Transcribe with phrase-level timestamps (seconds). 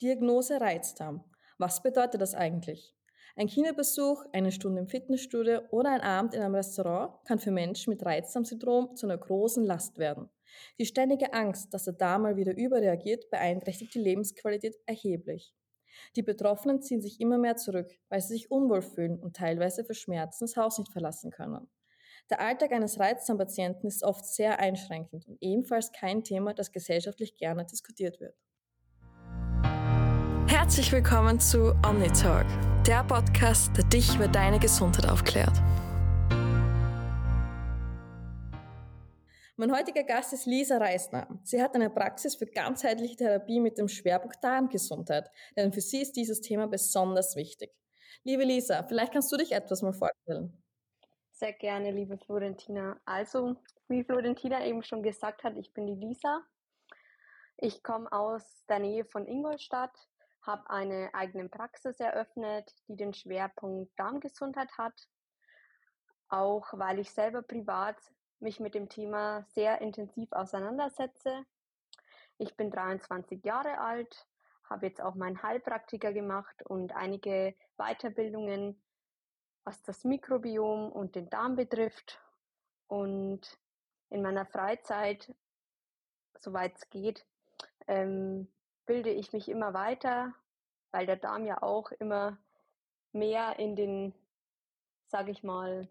[0.00, 1.24] Diagnose Reizdarm.
[1.58, 2.94] Was bedeutet das eigentlich?
[3.34, 7.90] Ein Kinderbesuch, eine Stunde im Fitnessstudio oder ein Abend in einem Restaurant kann für Menschen
[7.90, 10.30] mit Reizdarmsyndrom zu einer großen Last werden.
[10.78, 15.52] Die ständige Angst, dass der Darm mal wieder überreagiert, beeinträchtigt die Lebensqualität erheblich.
[16.14, 19.94] Die Betroffenen ziehen sich immer mehr zurück, weil sie sich unwohl fühlen und teilweise für
[19.94, 21.68] Schmerzen das Haus nicht verlassen können.
[22.30, 27.66] Der Alltag eines Reizdarmpatienten ist oft sehr einschränkend und ebenfalls kein Thema, das gesellschaftlich gerne
[27.66, 28.36] diskutiert wird.
[30.68, 32.46] Herzlich willkommen zu OmniTalk,
[32.86, 35.56] der Podcast, der dich über deine Gesundheit aufklärt.
[39.56, 41.26] Mein heutiger Gast ist Lisa Reisner.
[41.42, 46.12] Sie hat eine Praxis für ganzheitliche Therapie mit dem Schwerpunkt Darmgesundheit, denn für sie ist
[46.16, 47.72] dieses Thema besonders wichtig.
[48.24, 50.62] Liebe Lisa, vielleicht kannst du dich etwas mal vorstellen.
[51.32, 53.00] Sehr gerne, liebe Florentina.
[53.06, 53.56] Also,
[53.88, 56.42] wie Florentina eben schon gesagt hat, ich bin die Lisa.
[57.56, 59.96] Ich komme aus der Nähe von Ingolstadt,
[60.42, 65.08] habe eine eigene Praxis eröffnet, die den Schwerpunkt Darmgesundheit hat.
[66.28, 67.96] Auch weil ich selber privat
[68.40, 71.44] mich mit dem Thema sehr intensiv auseinandersetze.
[72.38, 74.26] Ich bin 23 Jahre alt,
[74.64, 78.80] habe jetzt auch meinen Heilpraktiker gemacht und einige Weiterbildungen
[79.68, 82.18] was das Mikrobiom und den Darm betrifft.
[82.86, 83.42] Und
[84.08, 85.30] in meiner Freizeit,
[86.38, 87.26] soweit es geht,
[87.86, 88.50] ähm,
[88.88, 90.32] bilde ich mich immer weiter,
[90.90, 92.38] weil der Darm ja auch immer
[93.12, 94.14] mehr in den,
[95.06, 95.86] sage ich mal,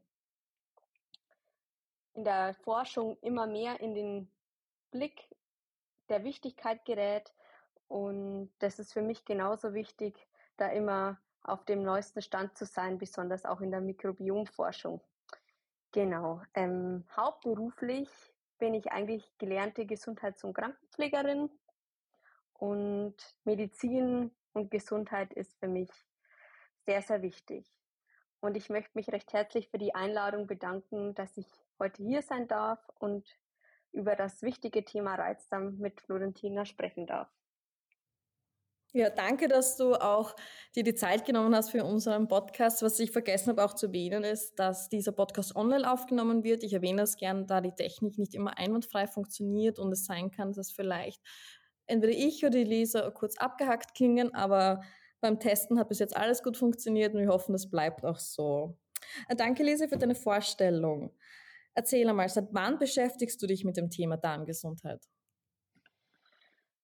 [2.16, 4.31] in der Forschung immer mehr in den
[4.90, 5.30] Blick
[6.09, 7.31] der Wichtigkeit gerät.
[7.88, 12.98] Und das ist für mich genauso wichtig, da immer auf dem neuesten Stand zu sein,
[12.98, 15.02] besonders auch in der Mikrobiomforschung.
[15.92, 16.42] Genau.
[16.56, 18.09] Ähm, hauptberuflich
[18.58, 21.52] bin ich eigentlich gelernte Gesundheits- und Krankenpflegerin
[22.58, 25.89] und Medizin und Gesundheit ist für mich
[26.86, 27.66] sehr, sehr wichtig.
[28.39, 31.47] Und ich möchte mich recht herzlich für die Einladung bedanken, dass ich
[31.80, 33.28] heute hier sein darf und
[33.91, 37.29] über das wichtige Thema Reizdarm mit Florentina sprechen darf.
[38.94, 40.34] Ja, danke, dass du auch
[40.75, 42.81] dir die Zeit genommen hast für unseren Podcast.
[42.81, 46.63] Was ich vergessen habe auch zu erwähnen ist, dass dieser Podcast online aufgenommen wird.
[46.63, 50.53] Ich erwähne das gern, da die Technik nicht immer einwandfrei funktioniert und es sein kann,
[50.53, 51.22] dass vielleicht
[51.88, 54.84] entweder ich oder die Leser kurz abgehackt klingen, aber
[55.20, 58.78] beim Testen hat bis jetzt alles gut funktioniert und wir hoffen, das bleibt auch so.
[59.28, 61.16] Äh, danke, Lisa, für deine Vorstellung.
[61.74, 65.08] Erzähl einmal, seit wann beschäftigst du dich mit dem Thema Darmgesundheit?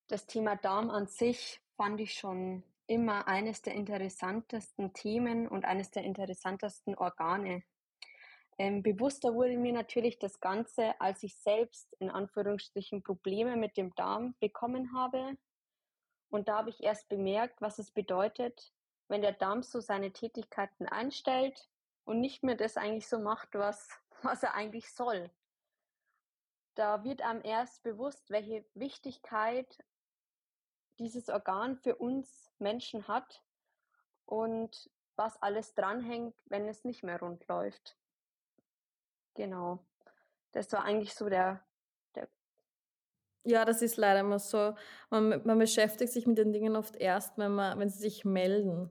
[0.08, 5.92] Das Thema Darm an sich fand ich schon immer eines der interessantesten Themen und eines
[5.92, 7.64] der interessantesten Organe.
[8.58, 13.94] Ähm, bewusster wurde mir natürlich das Ganze, als ich selbst in Anführungsstrichen Probleme mit dem
[13.96, 15.38] Darm bekommen habe.
[16.30, 18.74] Und da habe ich erst bemerkt, was es bedeutet,
[19.08, 21.70] wenn der Darm so seine Tätigkeiten einstellt
[22.06, 23.90] und nicht mehr das eigentlich so macht, was,
[24.22, 25.32] was er eigentlich soll.
[26.76, 29.84] Da wird einem erst bewusst, welche Wichtigkeit
[31.00, 33.44] dieses Organ für uns Menschen hat
[34.26, 37.98] und was alles dranhängt, wenn es nicht mehr rund läuft.
[39.36, 39.80] Genau.
[40.52, 41.64] Das war eigentlich so der,
[42.16, 42.28] der
[43.44, 44.76] ja, das ist leider immer so.
[45.10, 48.90] Man, man beschäftigt sich mit den Dingen oft erst, wenn, man, wenn sie sich melden.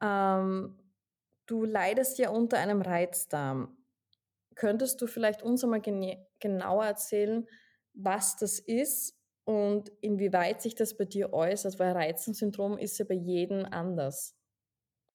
[0.00, 0.78] Ähm,
[1.46, 3.76] du leidest ja unter einem Reizdarm.
[4.54, 7.48] Könntest du vielleicht uns einmal genauer erzählen,
[7.92, 13.14] was das ist und inwieweit sich das bei dir äußert, weil Reizdarmsyndrom ist ja bei
[13.14, 14.36] jedem anders.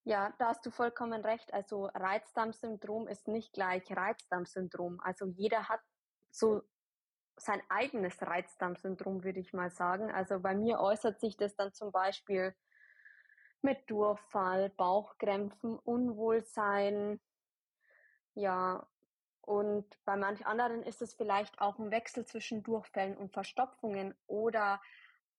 [0.09, 1.53] Ja, da hast du vollkommen recht.
[1.53, 4.99] Also Reizdarmsyndrom ist nicht gleich Reizdarmsyndrom.
[5.01, 5.81] Also jeder hat
[6.31, 6.63] so
[7.37, 10.09] sein eigenes Reizdarmsyndrom, würde ich mal sagen.
[10.09, 12.55] Also bei mir äußert sich das dann zum Beispiel
[13.61, 17.21] mit Durchfall, Bauchkrämpfen, Unwohlsein,
[18.33, 18.87] ja,
[19.41, 24.81] und bei manch anderen ist es vielleicht auch ein Wechsel zwischen Durchfällen und Verstopfungen oder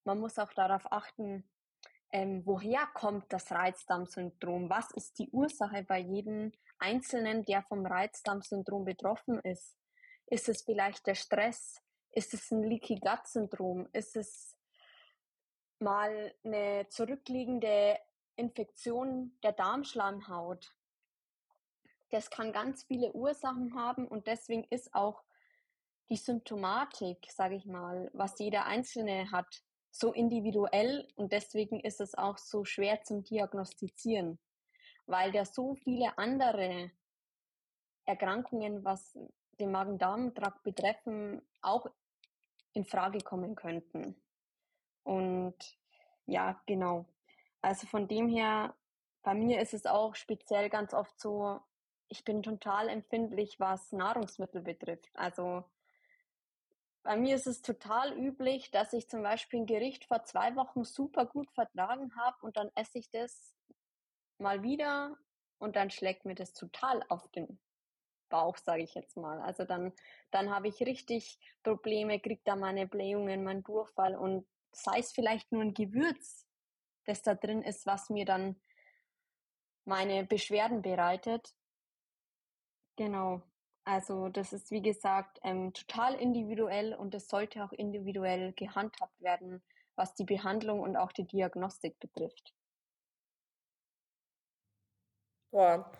[0.04, 1.42] man muss auch darauf achten,
[2.12, 4.68] ähm, woher kommt das Reizdarmsyndrom?
[4.68, 9.76] Was ist die Ursache bei jedem Einzelnen, der vom Reizdarmsyndrom betroffen ist?
[10.26, 11.80] Ist es vielleicht der Stress?
[12.12, 13.88] Ist es ein Leaky Gut Syndrom?
[13.92, 14.56] Ist es
[15.78, 17.98] mal eine zurückliegende
[18.36, 20.74] Infektion der Darmschleimhaut?
[22.10, 25.22] das kann ganz viele Ursachen haben und deswegen ist auch
[26.10, 32.14] die Symptomatik, sage ich mal, was jeder Einzelne hat, so individuell und deswegen ist es
[32.14, 34.38] auch so schwer zum Diagnostizieren,
[35.06, 36.90] weil da so viele andere
[38.06, 39.18] Erkrankungen, was
[39.58, 41.86] den Magen-Darm-Trakt betreffen, auch
[42.72, 44.16] in Frage kommen könnten.
[45.04, 45.56] Und
[46.26, 47.06] Ja, genau.
[47.60, 48.76] Also von dem her,
[49.22, 51.60] bei mir ist es auch speziell ganz oft so,
[52.08, 55.10] ich bin total empfindlich, was Nahrungsmittel betrifft.
[55.14, 55.64] Also
[57.02, 60.84] bei mir ist es total üblich, dass ich zum Beispiel ein Gericht vor zwei Wochen
[60.84, 63.54] super gut vertragen habe und dann esse ich das
[64.38, 65.16] mal wieder
[65.58, 67.58] und dann schlägt mir das total auf den
[68.28, 69.40] Bauch, sage ich jetzt mal.
[69.40, 69.92] Also dann,
[70.30, 75.52] dann habe ich richtig Probleme, kriege da meine Blähungen, meinen Durchfall und sei es vielleicht
[75.52, 76.46] nur ein Gewürz,
[77.04, 78.60] das da drin ist, was mir dann
[79.84, 81.54] meine Beschwerden bereitet.
[82.96, 83.42] Genau.
[83.84, 89.62] Also das ist, wie gesagt, ähm, total individuell und es sollte auch individuell gehandhabt werden,
[89.96, 92.54] was die Behandlung und auch die Diagnostik betrifft.
[95.52, 95.90] Boah,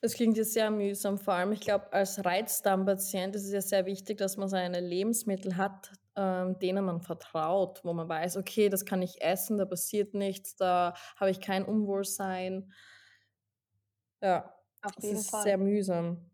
[0.00, 1.16] das klingt jetzt sehr mühsam.
[1.18, 5.56] Vor allem, ich glaube, als Reizdarmpatient ist es ja sehr wichtig, dass man seine Lebensmittel
[5.56, 10.14] hat, ähm, denen man vertraut, wo man weiß, okay, das kann ich essen, da passiert
[10.14, 12.72] nichts, da habe ich kein Unwohlsein.
[14.22, 15.42] Ja, Auf es jeden ist Fall.
[15.42, 16.30] sehr mühsam.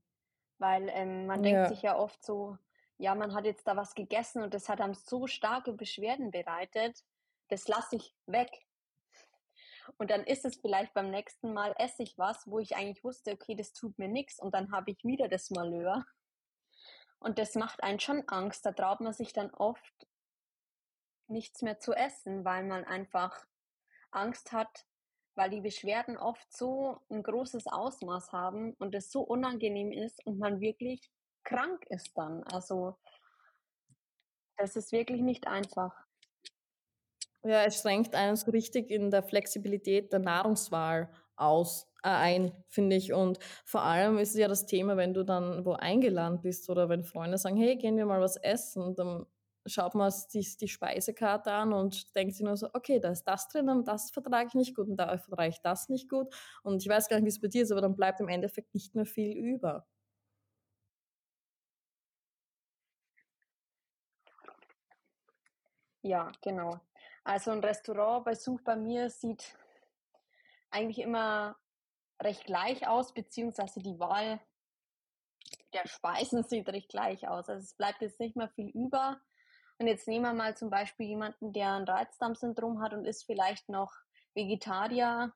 [0.62, 1.94] Weil ähm, man denkt sich Ja.
[1.94, 2.56] ja oft so,
[2.96, 7.02] ja, man hat jetzt da was gegessen und das hat einem so starke Beschwerden bereitet,
[7.48, 8.64] das lasse ich weg.
[9.98, 13.32] Und dann ist es vielleicht beim nächsten Mal esse ich was, wo ich eigentlich wusste,
[13.32, 16.06] okay, das tut mir nichts und dann habe ich wieder das Malheur.
[17.18, 18.64] Und das macht einen schon Angst.
[18.64, 20.06] Da traut man sich dann oft
[21.26, 23.44] nichts mehr zu essen, weil man einfach
[24.12, 24.86] Angst hat,
[25.34, 30.38] weil die Beschwerden oft so ein großes Ausmaß haben und es so unangenehm ist und
[30.38, 31.10] man wirklich
[31.44, 32.42] krank ist dann.
[32.44, 32.96] Also
[34.56, 35.94] das ist wirklich nicht einfach.
[37.44, 42.96] Ja, es schränkt einen so richtig in der Flexibilität der Nahrungswahl aus äh, ein, finde
[42.96, 43.12] ich.
[43.12, 46.88] Und vor allem ist es ja das Thema, wenn du dann wo eingeladen bist oder
[46.88, 49.26] wenn Freunde sagen, hey, gehen wir mal was essen, dann
[49.66, 53.48] schaut man die, die Speisekarte an und denkt sich nur so, okay, da ist das
[53.48, 56.34] drin und das vertrage ich nicht gut und da vertrage ich das nicht gut.
[56.62, 58.74] Und ich weiß gar nicht, wie es bei dir ist, aber dann bleibt im Endeffekt
[58.74, 59.86] nicht mehr viel über.
[66.02, 66.80] Ja, genau.
[67.24, 69.56] Also ein Restaurantbesuch bei mir sieht
[70.70, 71.56] eigentlich immer
[72.20, 74.40] recht gleich aus, beziehungsweise die Wahl
[75.72, 77.48] der Speisen sieht recht gleich aus.
[77.48, 79.20] Also es bleibt jetzt nicht mehr viel über.
[79.82, 83.68] Und jetzt nehmen wir mal zum Beispiel jemanden, der ein Reizdarmsyndrom hat und ist vielleicht
[83.68, 83.92] noch
[84.32, 85.32] Vegetarier,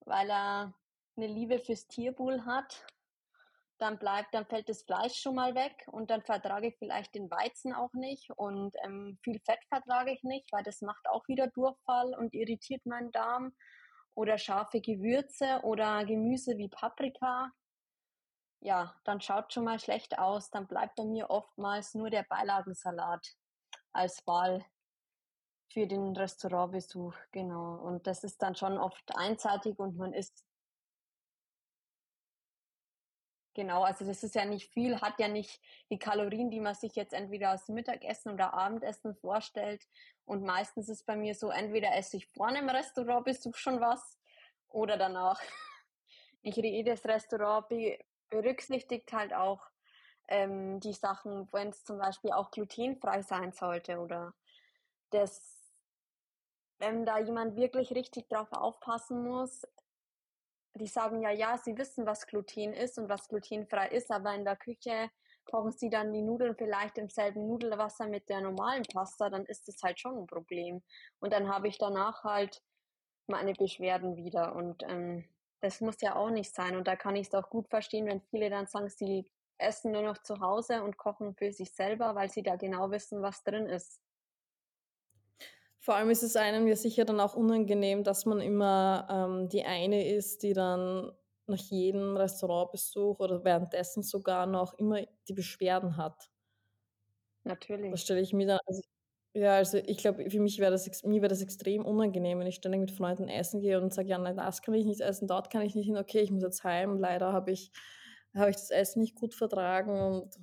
[0.00, 0.74] weil er
[1.16, 2.84] eine Liebe fürs Tierwohl hat.
[3.78, 7.30] Dann bleibt, dann fällt das Fleisch schon mal weg und dann vertrage ich vielleicht den
[7.30, 11.46] Weizen auch nicht und ähm, viel Fett vertrage ich nicht, weil das macht auch wieder
[11.46, 13.54] Durchfall und irritiert meinen Darm.
[14.16, 17.52] Oder scharfe Gewürze oder Gemüse wie Paprika
[18.60, 20.50] ja, dann schaut schon mal schlecht aus.
[20.50, 23.37] Dann bleibt bei mir oftmals nur der Beilagensalat
[23.98, 24.64] als Wahl
[25.70, 27.76] für den Restaurantbesuch, genau.
[27.76, 30.44] Und das ist dann schon oft einseitig und man isst
[33.58, 35.60] Genau, also das ist ja nicht viel, hat ja nicht
[35.90, 39.84] die Kalorien, die man sich jetzt entweder aus Mittagessen oder Abendessen vorstellt.
[40.24, 44.16] Und meistens ist bei mir so, entweder esse ich vorne im Restaurantbesuch schon was
[44.68, 45.40] oder danach.
[46.40, 47.98] Ich jedes Restaurant be
[48.30, 49.67] berücksichtigt halt auch
[50.28, 54.34] ähm, die Sachen, wenn es zum Beispiel auch glutenfrei sein sollte oder
[55.10, 55.40] das,
[56.78, 59.66] wenn da jemand wirklich richtig drauf aufpassen muss,
[60.74, 64.44] die sagen ja, ja, sie wissen, was Gluten ist und was glutenfrei ist, aber in
[64.44, 65.10] der Küche
[65.44, 69.66] kochen sie dann die Nudeln vielleicht im selben Nudelwasser mit der normalen Pasta, dann ist
[69.66, 70.82] das halt schon ein Problem.
[71.20, 72.62] Und dann habe ich danach halt
[73.26, 75.24] meine Beschwerden wieder und ähm,
[75.60, 76.76] das muss ja auch nicht sein.
[76.76, 80.02] Und da kann ich es auch gut verstehen, wenn viele dann sagen, sie essen nur
[80.02, 83.66] noch zu Hause und kochen für sich selber, weil sie da genau wissen, was drin
[83.66, 84.00] ist.
[85.80, 89.64] Vor allem ist es einem ja sicher dann auch unangenehm, dass man immer ähm, die
[89.64, 91.12] eine ist, die dann
[91.46, 96.30] nach jedem Restaurantbesuch oder währenddessen sogar noch immer die Beschwerden hat.
[97.44, 97.94] Natürlich.
[97.94, 98.82] Das stelle ich mir dann, also,
[99.34, 102.56] ja, also ich glaube, für mich wäre das, mir wäre das extrem unangenehm, wenn ich
[102.56, 105.50] ständig mit Freunden essen gehe und sage, ja, nein, das kann ich nicht essen, dort
[105.50, 107.72] kann ich nicht hin, okay, ich muss jetzt heim, leider habe ich,
[108.34, 110.38] habe ich das Essen nicht gut vertragen und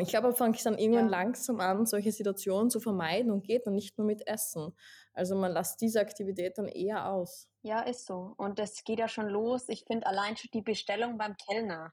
[0.00, 1.10] ich glaube, da fange ich dann irgendwann Ja.
[1.10, 4.74] langsam an, solche Situationen zu vermeiden und geht dann nicht nur mit Essen.
[5.12, 7.48] Also man lässt diese Aktivität dann eher aus.
[7.62, 8.32] Ja, ist so.
[8.36, 9.68] Und das geht ja schon los.
[9.68, 11.92] Ich finde allein schon die Bestellung beim Kellner.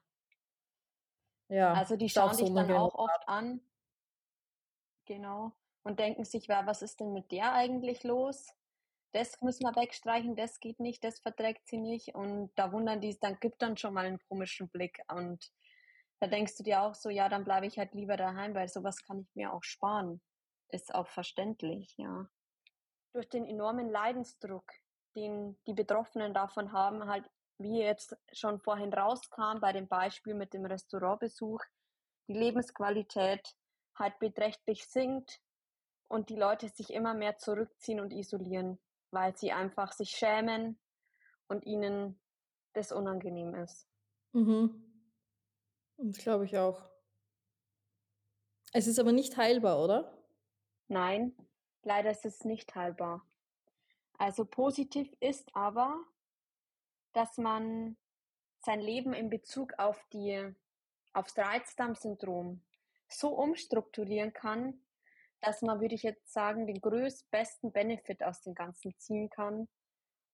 [1.48, 3.60] Ja, Also die schauen so dich dann auch oft an.
[5.06, 5.52] Genau.
[5.84, 8.48] Und denken sich, was ist denn mit der eigentlich los?
[9.12, 12.14] Das müssen wir wegstreichen, das geht nicht, das verträgt sie nicht.
[12.14, 15.02] Und da wundern die, dann gibt dann schon mal einen komischen Blick.
[15.08, 15.52] Und
[16.20, 19.02] da denkst du dir auch so, ja, dann bleibe ich halt lieber daheim, weil sowas
[19.04, 20.22] kann ich mir auch sparen.
[20.68, 22.26] Ist auch verständlich, ja.
[23.12, 24.64] durch den enormen Leidensdruck,
[25.14, 27.28] den die Betroffenen davon haben, halt,
[27.58, 31.60] wie jetzt schon vorhin rauskam bei dem Beispiel mit dem Restaurantbesuch,
[32.28, 33.54] die Lebensqualität
[33.98, 35.40] halt beträchtlich sinkt
[36.08, 38.78] und die Leute sich immer mehr zurückziehen und isolieren,
[39.12, 40.78] weil sie einfach sich schämen
[41.46, 42.18] und ihnen
[42.72, 43.86] das unangenehm ist.
[44.32, 44.82] Mhm.
[45.98, 46.82] Das glaube ich auch.
[48.72, 50.18] Es ist aber nicht heilbar, oder?
[50.88, 51.36] Nein,
[51.82, 53.24] leider ist es nicht heilbar.
[54.18, 56.02] Also positiv ist aber,
[57.12, 57.96] dass man
[58.60, 60.54] sein Leben in Bezug auf die,
[61.12, 62.62] aufs Reizdarmsyndrom
[63.08, 64.80] so umstrukturieren kann,
[65.42, 69.68] dass man, würde ich jetzt sagen, den größtbesten Benefit aus dem Ganzen ziehen kann.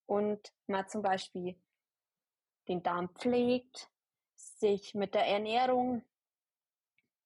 [0.07, 1.57] Und man zum Beispiel
[2.69, 3.91] den Darm pflegt,
[4.35, 6.05] sich mit der Ernährung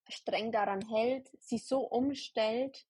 [0.09, 2.87] streng daran hält, sie so umstellt,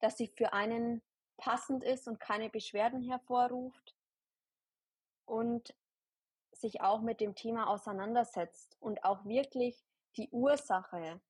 [0.00, 1.02] dass sie für einen
[1.36, 3.96] passend ist und keine Beschwerden hervorruft
[5.24, 5.74] und
[6.52, 9.84] sich auch mit dem Thema auseinandersetzt und auch wirklich
[10.16, 11.20] die Ursache,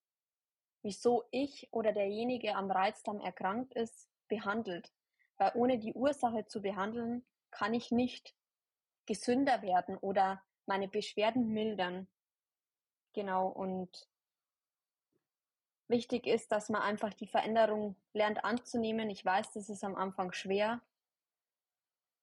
[0.82, 4.92] wieso ich oder derjenige am Reizdarm erkrankt ist, behandelt.
[5.36, 8.34] Weil ohne die Ursache zu behandeln, kann ich nicht
[9.06, 12.06] gesünder werden oder meine Beschwerden mildern.
[13.14, 14.08] Genau, und
[15.88, 19.10] wichtig ist, dass man einfach die Veränderung lernt anzunehmen.
[19.10, 20.80] Ich weiß, das ist am Anfang schwer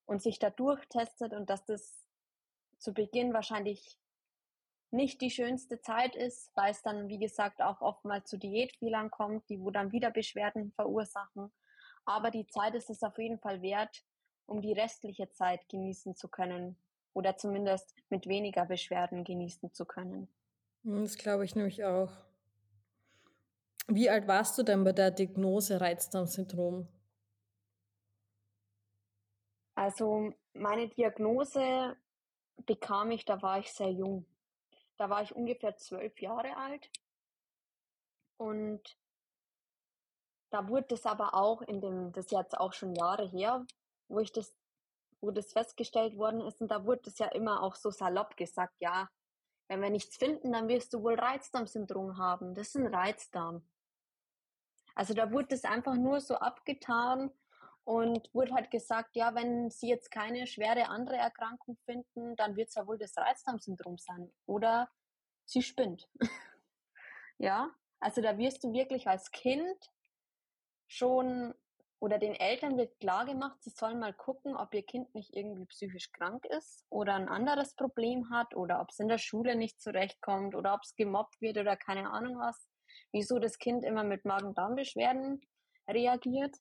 [0.06, 2.06] und sich da durchtestet und dass das
[2.78, 3.98] zu Beginn wahrscheinlich
[4.96, 9.50] nicht die schönste Zeit ist, weil es dann, wie gesagt, auch oftmals zu Diätfehlern kommt,
[9.50, 11.52] die wo dann wieder Beschwerden verursachen.
[12.06, 14.04] Aber die Zeit ist es auf jeden Fall wert,
[14.46, 16.78] um die restliche Zeit genießen zu können
[17.14, 20.28] oder zumindest mit weniger Beschwerden genießen zu können.
[20.84, 22.12] Hm, das glaube ich nämlich auch.
[23.88, 26.88] Wie alt warst du denn bei der Diagnose Reizdarmsyndrom?
[29.76, 31.96] Also meine Diagnose
[32.66, 34.26] bekam ich, da war ich sehr jung.
[34.98, 36.90] Da war ich ungefähr zwölf Jahre alt.
[38.38, 38.98] Und
[40.50, 43.66] da wurde es aber auch in dem, das ist jetzt auch schon Jahre her,
[44.08, 44.56] wo ich das,
[45.22, 46.62] wo das festgestellt worden ist.
[46.62, 49.10] Und da wurde es ja immer auch so salopp gesagt, ja,
[49.68, 52.54] wenn wir nichts finden, dann wirst du wohl Reizdarmsyndrom haben.
[52.54, 53.68] Das ist ein Reizdarm.
[54.94, 57.32] Also da wurde es einfach nur so abgetan
[57.86, 62.70] und wurde halt gesagt, ja, wenn sie jetzt keine schwere andere Erkrankung finden, dann wird
[62.70, 64.32] es ja wohl das Reizdarmsyndrom sein.
[64.46, 64.90] Oder
[65.46, 66.10] sie spinnt.
[67.38, 69.78] ja, also da wirst du wirklich als Kind
[70.88, 71.54] schon
[72.00, 75.66] oder den Eltern wird klar gemacht, sie sollen mal gucken, ob ihr Kind nicht irgendwie
[75.66, 79.82] psychisch krank ist oder ein anderes Problem hat oder ob es in der Schule nicht
[79.82, 82.68] zurechtkommt oder ob es gemobbt wird oder keine Ahnung was
[83.12, 85.42] wieso das Kind immer mit Magen-Darm-Beschwerden
[85.90, 86.56] reagiert.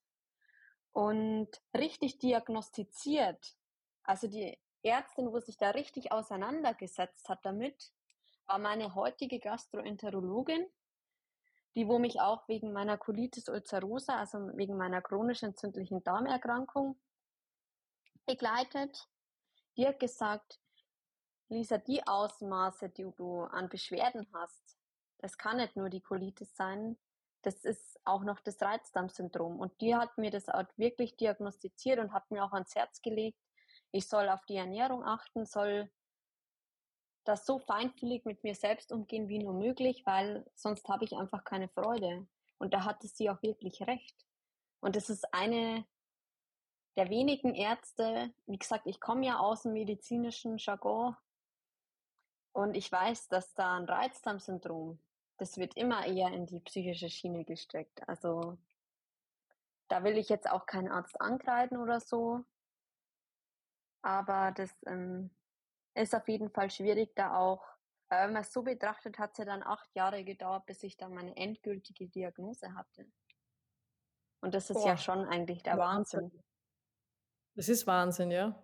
[0.95, 3.57] Und richtig diagnostiziert,
[4.05, 7.93] also die Ärztin, wo sich da richtig auseinandergesetzt hat damit,
[8.47, 10.65] war meine heutige Gastroenterologin,
[11.75, 16.97] die wo mich auch wegen meiner Colitis ulcerosa, also wegen meiner chronisch entzündlichen Darmerkrankung
[18.25, 19.09] begleitet.
[19.77, 20.61] Die hat gesagt,
[21.49, 24.79] Lisa, die Ausmaße, die du an Beschwerden hast,
[25.19, 26.97] das kann nicht nur die Colitis sein,
[27.45, 29.59] das ist auch noch das Reizdarmsyndrom.
[29.59, 33.39] Und die hat mir das auch wirklich diagnostiziert und hat mir auch ans Herz gelegt,
[33.93, 35.91] ich soll auf die Ernährung achten, soll
[37.25, 41.45] das so feinfühlig mit mir selbst umgehen wie nur möglich, weil sonst habe ich einfach
[41.45, 42.27] keine Freude.
[42.59, 44.27] Und da hatte sie auch wirklich recht.
[44.81, 45.87] Und das ist eine
[46.97, 51.17] der wenigen Ärzte, wie gesagt, ich komme ja aus dem medizinischen Jargon
[52.53, 55.01] und ich weiß, dass da ein Reizdarmsyndrom
[55.39, 58.07] das wird immer eher in die psychische Schiene gesteckt.
[58.09, 58.59] Also
[59.89, 62.45] da will ich jetzt auch keinen Arzt angreifen oder so.
[64.03, 65.31] Aber das ähm,
[65.95, 67.65] ist auf jeden Fall schwierig, da auch,
[68.11, 70.97] äh, wenn man es so betrachtet, hat es ja dann acht Jahre gedauert, bis ich
[70.97, 73.07] dann meine endgültige Diagnose hatte.
[74.41, 74.89] Und das ist Boah.
[74.89, 76.25] ja schon eigentlich der Wahnsinn.
[76.25, 76.43] Wahnsinn.
[77.57, 78.63] Das ist Wahnsinn, ja.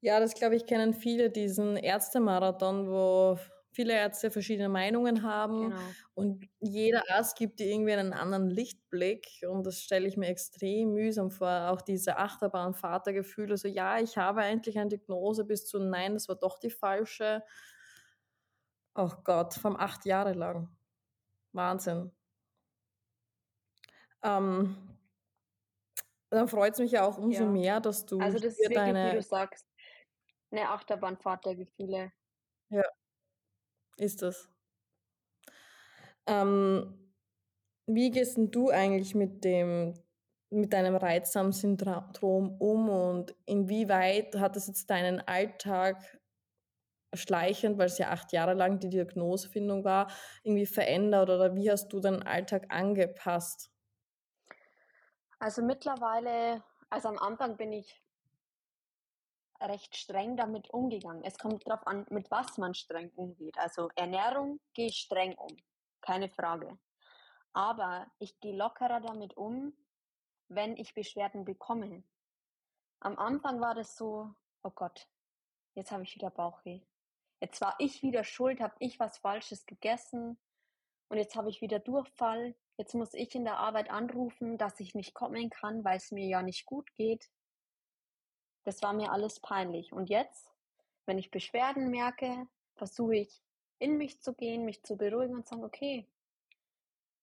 [0.00, 3.38] Ja, das glaube ich kennen viele, diesen Ärztemarathon, wo
[3.72, 5.80] viele Ärzte verschiedene Meinungen haben genau.
[6.14, 10.92] und jeder Arzt gibt dir irgendwie einen anderen Lichtblick und das stelle ich mir extrem
[10.92, 11.70] mühsam vor.
[11.70, 16.36] Auch diese Achterbahn-Vatergefühle, so ja, ich habe endlich eine Diagnose bis zu nein, das war
[16.36, 17.44] doch die falsche.
[18.94, 20.68] Oh Gott, vom acht Jahre lang.
[21.52, 22.10] Wahnsinn.
[24.22, 24.76] Ähm,
[26.28, 27.48] dann freut es mich ja auch umso ja.
[27.48, 29.12] mehr, dass du also das ist wirklich, deine...
[29.12, 29.66] wie du sagst,
[30.50, 32.12] eine Achterbahn-Vatergefühle.
[32.70, 32.82] Ja,
[34.00, 34.48] ist das.
[36.26, 37.12] Ähm,
[37.86, 39.94] wie gehst du eigentlich mit dem
[40.52, 46.18] mit deinem Reizdarmsyndrom um und inwieweit hat es jetzt deinen Alltag
[47.14, 50.10] schleichend, weil es ja acht Jahre lang die Diagnosefindung war,
[50.42, 53.70] irgendwie verändert oder wie hast du deinen Alltag angepasst?
[55.38, 58.02] Also mittlerweile, also am Anfang bin ich
[59.60, 61.22] recht streng damit umgegangen.
[61.24, 63.58] Es kommt darauf an, mit was man streng umgeht.
[63.58, 65.56] Also Ernährung gehe ich streng um,
[66.00, 66.78] keine Frage.
[67.52, 69.74] Aber ich gehe lockerer damit um,
[70.48, 72.04] wenn ich Beschwerden bekomme.
[73.00, 75.08] Am Anfang war das so, oh Gott,
[75.74, 76.80] jetzt habe ich wieder Bauchweh.
[77.40, 80.38] Jetzt war ich wieder schuld, habe ich was Falsches gegessen
[81.08, 82.54] und jetzt habe ich wieder Durchfall.
[82.76, 86.26] Jetzt muss ich in der Arbeit anrufen, dass ich nicht kommen kann, weil es mir
[86.26, 87.30] ja nicht gut geht.
[88.70, 89.92] Das war mir alles peinlich.
[89.92, 90.54] Und jetzt,
[91.04, 92.46] wenn ich Beschwerden merke,
[92.76, 93.42] versuche ich
[93.80, 96.06] in mich zu gehen, mich zu beruhigen und sagen, okay,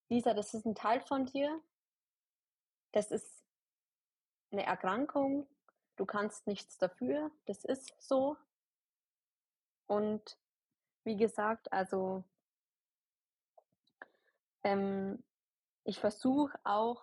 [0.09, 1.61] Lisa, das ist ein Teil von dir.
[2.91, 3.45] Das ist
[4.51, 5.47] eine Erkrankung.
[5.95, 7.31] Du kannst nichts dafür.
[7.45, 8.35] Das ist so.
[9.85, 10.37] Und
[11.05, 12.25] wie gesagt, also
[14.65, 15.23] ähm,
[15.85, 17.01] ich versuche auch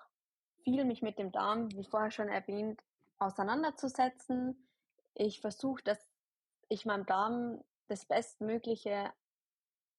[0.65, 2.83] viel mich mit dem Darm, wie vorher schon erwähnt,
[3.25, 4.69] auseinanderzusetzen.
[5.15, 5.99] Ich versuche, dass
[6.69, 9.13] ich meinem Darm das Bestmögliche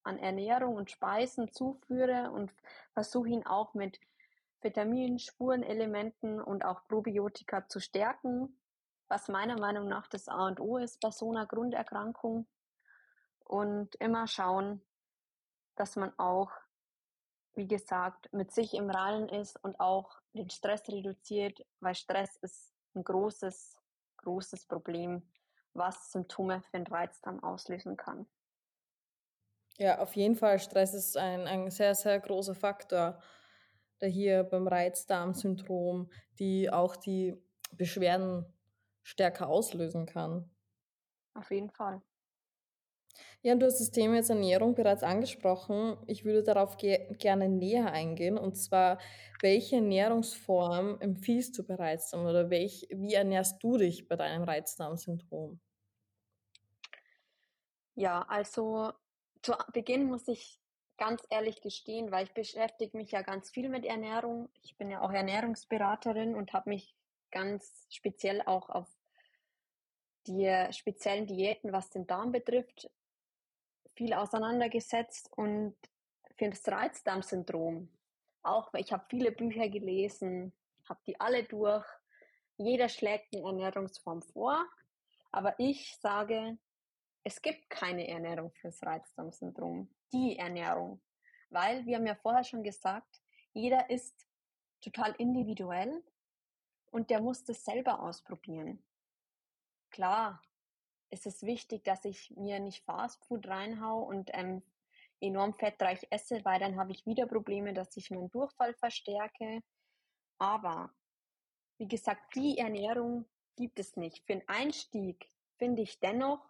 [0.03, 2.53] an Ernährung und Speisen zuführe und
[2.94, 4.00] versuche ihn auch mit
[4.62, 8.60] Vitaminen, Spurenelementen und auch Probiotika zu stärken,
[9.08, 12.48] was meiner Meinung nach das A und O ist bei so einer Grunderkrankung
[13.44, 14.82] und immer schauen,
[15.75, 16.51] dass man auch,
[17.53, 22.75] wie gesagt, mit sich im Reinen ist und auch den Stress reduziert, weil Stress ist
[22.96, 23.75] ein großes,
[24.18, 25.24] großes Problem,
[25.74, 28.28] was Symptome für den Reizdarm auslösen kann.
[29.78, 30.60] Ja, auf jeden Fall.
[30.60, 33.22] Stress ist ein, ein sehr, sehr großer Faktor,
[34.00, 36.10] der hier beim Reizdarmsyndrom,
[36.40, 37.36] die auch die
[37.74, 38.46] Beschwerden
[39.04, 40.50] stärker auslösen kann.
[41.34, 42.02] Auf jeden Fall.
[43.42, 45.98] Ja, du hast das Thema jetzt Ernährung bereits angesprochen.
[46.08, 48.38] Ich würde darauf ge gerne näher eingehen.
[48.38, 49.00] Und zwar,
[49.42, 55.60] welche Ernährungsform empfiehlst du bereits oder welch, wie ernährst du dich bei deinem Reizdarmsyndrom?
[57.96, 58.92] Ja, also
[59.42, 60.60] zu Beginn muss ich
[60.98, 64.50] ganz ehrlich gestehen, weil ich beschäftige mich ja ganz viel mit Ernährung.
[64.64, 66.96] Ich bin ja auch Ernährungsberaterin und habe mich
[67.32, 68.88] ganz speziell auch auf
[70.28, 72.90] die speziellen Diäten, was den Darm betrifft,
[73.96, 75.75] viel auseinandergesetzt und
[76.38, 77.90] für das Reizdarmsyndrom
[78.44, 80.53] auch, ich habe viele Bücher gelesen,
[80.88, 81.86] habe die alle durch.
[82.58, 84.66] Jeder schlägt eine Ernährungsform vor,
[85.31, 86.58] aber ich sage,
[87.24, 89.90] es gibt keine Ernährung fürs Reizdarmsyndrom.
[90.14, 91.01] Die Ernährung.
[91.50, 93.22] Weil, wir haben ja vorher schon gesagt,
[93.53, 94.27] jeder ist
[94.81, 96.03] total individuell
[96.92, 98.84] und der muss das selber ausprobieren.
[99.90, 100.42] Klar,
[101.16, 104.62] ist es wichtig, dass ich mir nicht Fastfood reinhau und ähm,
[105.22, 109.64] enorm fettreich esse, weil dann habe ich wieder Probleme, dass ich meinen Durchfall verstärke.
[110.38, 110.94] Aber
[111.78, 113.25] wie gesagt, die Ernährung
[113.56, 114.25] gibt es nicht.
[114.25, 116.46] Für den Einstieg finde ich dennoch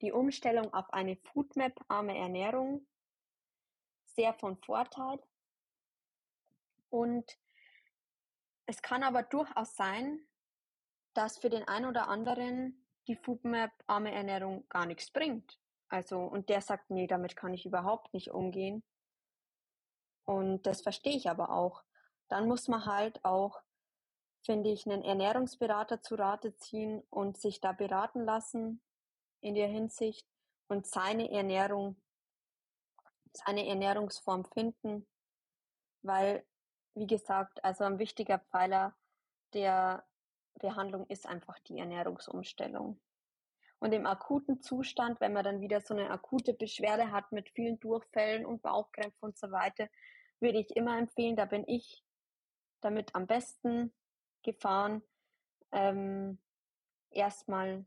[0.00, 2.84] die Umstellung auf eine Foodmap-arme Ernährung
[4.04, 5.22] sehr von Vorteil.
[6.90, 7.38] Und
[8.66, 10.26] es kann aber durchaus sein,
[11.14, 15.58] dass für den einen oder anderen die FoodMap arme Ernährung gar nichts bringt.
[15.88, 18.82] Also, und der sagt, nee, damit kann ich überhaupt nicht umgehen.
[20.24, 21.82] Und das verstehe ich aber auch.
[22.28, 23.60] Dann muss man halt auch,
[24.44, 28.80] finde ich, einen Ernährungsberater zu Rate ziehen und sich da beraten lassen
[29.40, 30.26] in der Hinsicht
[30.68, 32.00] und seine Ernährung,
[33.32, 35.06] seine Ernährungsform finden,
[36.02, 36.46] weil,
[36.94, 38.96] wie gesagt, also ein wichtiger Pfeiler
[39.52, 40.06] der
[40.58, 43.00] Behandlung ist einfach die Ernährungsumstellung.
[43.78, 47.80] Und im akuten Zustand, wenn man dann wieder so eine akute Beschwerde hat mit vielen
[47.80, 49.88] Durchfällen und Bauchkrämpfen und so weiter,
[50.38, 52.04] würde ich immer empfehlen, da bin ich
[52.80, 53.92] damit am besten
[54.42, 55.02] gefahren,
[55.72, 56.38] ähm,
[57.10, 57.84] erstmal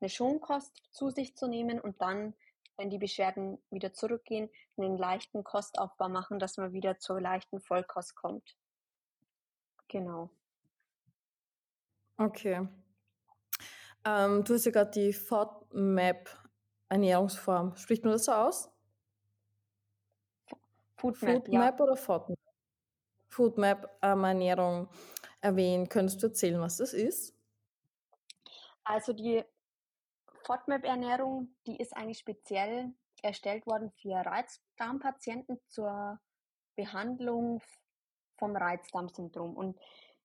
[0.00, 2.34] eine Schonkost zu sich zu nehmen und dann,
[2.76, 8.14] wenn die Beschwerden wieder zurückgehen, einen leichten Kostaufbau machen, dass man wieder zur leichten Vollkost
[8.16, 8.56] kommt.
[9.88, 10.30] Genau.
[12.16, 12.68] Okay.
[14.04, 17.74] Ähm, du hast ja gerade die FODMAP-Ernährungsform.
[17.76, 18.70] Spricht man das so aus?
[20.96, 21.84] Foodmap, Foodmap ja.
[21.84, 22.38] oder FODMAP?
[23.28, 24.88] Foodmap-Ernährung ähm,
[25.40, 25.90] erwähnt.
[25.90, 27.34] Könntest du erzählen, was das ist?
[28.84, 29.42] Also die
[30.44, 36.20] FODMAP-Ernährung, die ist eigentlich speziell erstellt worden für Reizdarmpatienten zur
[36.76, 37.60] Behandlung
[38.36, 39.56] vom Reizdarmsyndrom.
[39.56, 39.80] Und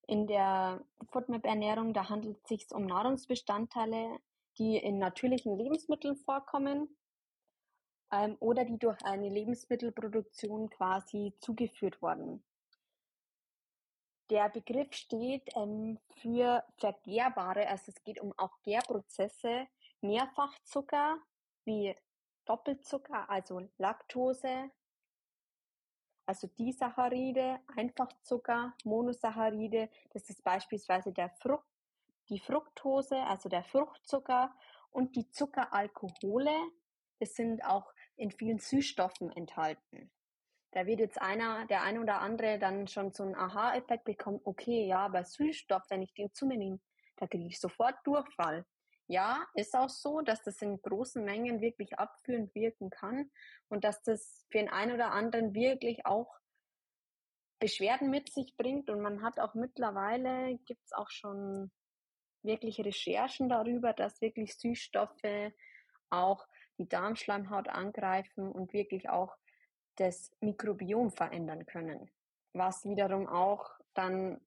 [0.09, 4.17] In der FODMAP-Ernährung, da handelt es sich um Nahrungsbestandteile,
[4.57, 6.97] die in natürlichen Lebensmitteln vorkommen
[8.11, 12.43] ähm, oder die durch eine Lebensmittelproduktion quasi zugeführt wurden.
[14.31, 19.67] Der Begriff steht ähm, für vergärbare, also es geht um auch Gärprozesse,
[20.01, 21.19] Mehrfachzucker
[21.65, 21.95] wie
[22.45, 24.71] Doppelzucker, also Laktose,
[26.29, 31.65] also Disaccharide, Einfachzucker, Monosaccharide, das ist beispielsweise der Frucht,
[32.29, 34.55] die Fructose, also der Fruchtzucker
[34.91, 36.55] und die Zuckeralkohole,
[37.19, 40.11] das sind auch in vielen Süßstoffen enthalten.
[40.69, 44.85] Da wird jetzt einer, der eine oder andere dann schon so einen Aha-Effekt bekommen, okay,
[44.85, 46.79] ja, aber Süßstoff, wenn ich den zu mir nehme,
[47.15, 48.67] da kriege ich sofort Durchfall.
[49.11, 53.31] Ja, ist auch so, dass das in großen Mengen wirklich abführend wirken kann
[53.67, 56.31] und dass das für den einen oder anderen wirklich auch
[57.57, 58.87] Beschwerden mit sich bringt.
[58.91, 61.71] Und man hat auch mittlerweile, gibt es auch schon
[62.43, 65.53] wirklich Recherchen darüber, dass wirklich Süßstoffe
[66.11, 66.45] auch
[66.77, 69.35] die Darmschleimhaut angreifen und wirklich auch
[69.95, 72.11] das Mikrobiom verändern können.
[72.53, 74.39] Was wiederum auch dann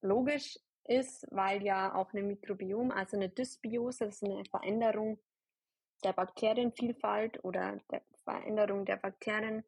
[0.00, 5.18] logisch ist, weil ja auch eine Mikrobiom, also eine Dysbiose, das ist eine Veränderung
[6.04, 9.64] der Bakterienvielfalt oder der Veränderung der Bakterien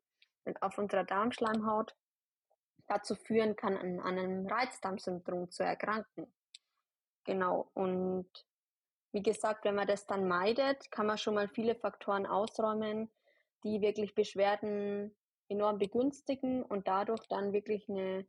[0.60, 1.94] auf unserer Darmschleimhaut
[2.86, 6.32] dazu führen kann, an, an einem Reizdarmsyndrom zu erkranken.
[7.24, 7.70] Genau.
[7.74, 8.28] Und
[9.12, 13.10] wie gesagt, wenn man das dann meidet, kann man schon mal viele Faktoren ausräumen,
[13.64, 15.14] die wirklich Beschwerden
[15.48, 18.26] enorm begünstigen und dadurch dann wirklich eine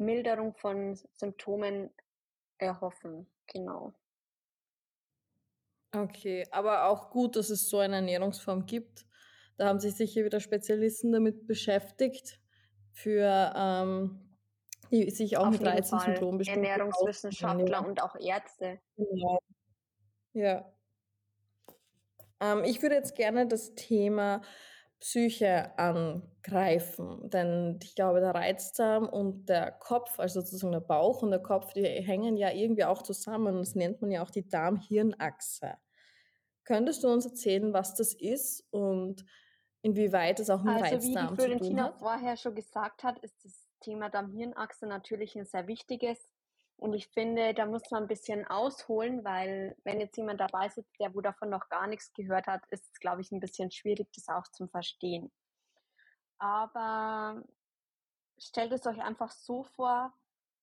[0.00, 1.90] Milderung von Symptomen
[2.58, 3.26] erhoffen.
[3.46, 3.92] Genau.
[5.92, 9.06] Okay, aber auch gut, dass es so eine Ernährungsform gibt.
[9.56, 12.40] Da haben sich sicher wieder Spezialisten damit beschäftigt,
[12.92, 14.38] für ähm,
[14.90, 18.80] die sich auch Auf mit Reizsyndrom bestimmt Ernährungswissenschaftler und auch Ärzte.
[18.96, 19.40] Genau.
[20.32, 20.72] Ja.
[22.40, 24.42] Ähm, ich würde jetzt gerne das Thema
[25.00, 31.30] Psyche angreifen, denn ich glaube, der Reizdarm und der Kopf, also sozusagen der Bauch und
[31.30, 33.56] der Kopf, die hängen ja irgendwie auch zusammen.
[33.56, 35.74] Das nennt man ja auch die Darm-Hirn-Achse.
[36.64, 39.24] Könntest du uns erzählen, was das ist und
[39.82, 41.30] inwieweit es auch mit also, Reizdarm zu tun hat?
[41.30, 46.29] Wie die Florentina vorher schon gesagt hat, ist das Thema Darm-Hirn-Achse natürlich ein sehr wichtiges.
[46.80, 50.98] Und ich finde, da muss man ein bisschen ausholen, weil wenn jetzt jemand dabei sitzt,
[50.98, 54.08] der wo davon noch gar nichts gehört hat, ist es, glaube ich, ein bisschen schwierig,
[54.14, 55.30] das auch zum Verstehen.
[56.38, 57.44] Aber
[58.38, 60.14] stellt es euch einfach so vor,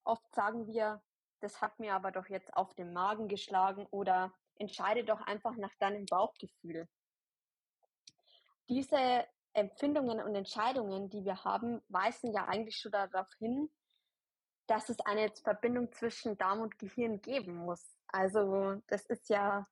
[0.06, 1.04] oft sagen wir,
[1.42, 5.76] das hat mir aber doch jetzt auf den Magen geschlagen oder entscheide doch einfach nach
[5.76, 6.90] deinem Bauchgefühl.
[8.70, 13.70] Diese Empfindungen und Entscheidungen, die wir haben, weisen ja eigentlich schon darauf hin,
[14.68, 17.98] dass es eine Verbindung zwischen Darm und Gehirn geben muss.
[18.08, 19.68] Also das ist ja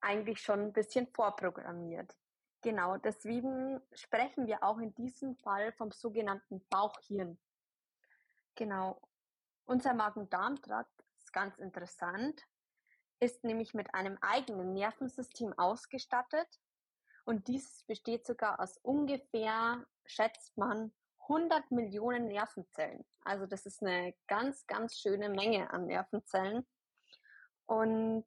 [0.00, 2.16] eigentlich schon ein bisschen vorprogrammiert.
[2.62, 7.38] Genau, deswegen sprechen wir auch in diesem Fall vom sogenannten Bauchhirn.
[8.54, 9.00] Genau.
[9.64, 12.42] Unser Magen-Darm-Trakt ist ganz interessant,
[13.20, 16.60] ist nämlich mit einem eigenen Nervensystem ausgestattet
[17.24, 20.92] und dieses besteht sogar aus ungefähr, schätzt man,
[21.32, 23.04] 100 Millionen Nervenzellen.
[23.22, 26.66] Also das ist eine ganz, ganz schöne Menge an Nervenzellen.
[27.66, 28.26] Und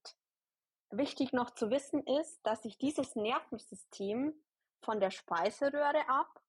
[0.89, 4.33] wichtig noch zu wissen ist, dass sich dieses Nervensystem
[4.81, 6.41] von der Speiseröhre ab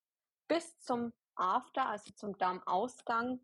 [0.48, 3.40] bis zum After, also zum Darmausgang,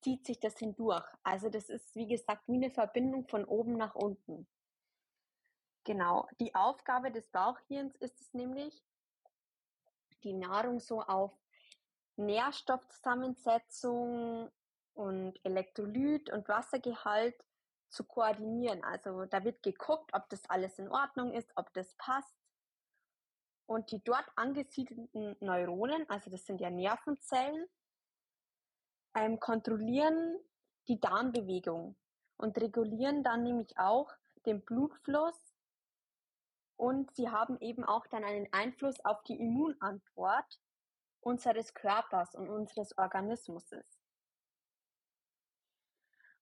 [0.00, 1.06] zieht sich das hindurch.
[1.24, 4.46] Also das ist, wie gesagt, wie eine Verbindung von oben nach unten.
[5.82, 6.28] Genau.
[6.38, 8.84] Die Aufgabe des Bauchhirns ist es nämlich,
[10.22, 11.32] die Nahrung so auf
[12.18, 14.50] Nährstoffzusammensetzung
[14.94, 17.36] und Elektrolyt und Wassergehalt
[17.88, 18.84] zu koordinieren.
[18.84, 22.36] Also da wird geguckt, ob das alles in Ordnung ist, ob das passt.
[23.66, 27.66] Und die dort angesiedelten Neuronen, also das sind ja Nervenzellen,
[29.14, 30.38] ähm, kontrollieren
[30.88, 31.96] die Darmbewegung
[32.38, 34.10] und regulieren dann nämlich auch
[34.46, 35.38] den Blutfluss
[36.76, 40.60] und sie haben eben auch dann einen Einfluss auf die Immunantwort
[41.20, 43.70] unseres Körpers und unseres Organismus.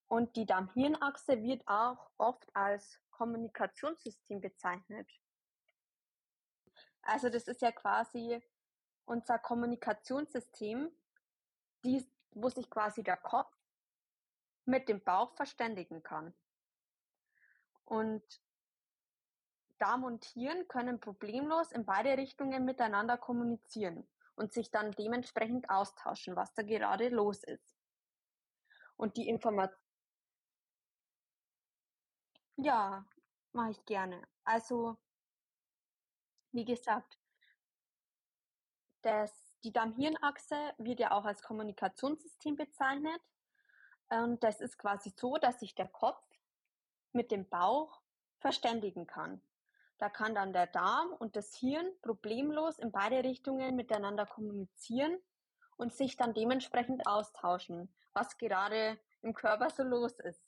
[0.08, 5.08] Und die Darm-Hirn-Achse wird auch oft als Kommunikationssystem bezeichnet.
[7.02, 8.40] Also das ist ja quasi
[9.04, 10.90] unser Kommunikationssystem,
[11.84, 13.52] die, wo sich quasi der Kopf
[14.64, 16.34] mit dem Bauch verständigen kann.
[17.84, 18.22] Und
[19.78, 26.36] Darm und Hirn können problemlos in beide Richtungen miteinander kommunizieren und sich dann dementsprechend austauschen,
[26.36, 27.76] was da gerade los ist.
[28.96, 29.80] Und die Information.
[32.56, 33.04] Ja,
[33.52, 34.26] mache ich gerne.
[34.44, 34.96] Also,
[36.52, 37.18] wie gesagt,
[39.02, 39.32] das,
[39.64, 43.20] die Darm-Hirn-Achse wird ja auch als Kommunikationssystem bezeichnet.
[44.08, 46.24] Und das ist quasi so, dass sich der Kopf
[47.12, 48.00] mit dem Bauch
[48.38, 49.42] verständigen kann.
[49.98, 55.18] Da kann dann der Darm und das Hirn problemlos in beide Richtungen miteinander kommunizieren
[55.76, 60.42] und sich dann dementsprechend austauschen, was gerade im Körper so los ist.